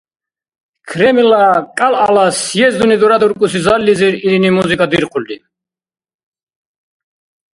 [0.89, 1.45] Кремльла
[1.77, 5.37] КӀялгӀяла съездуни дурадуркӀуси заллизир илини музыка дирхъулри.